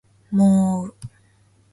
[0.31, 0.93] もーう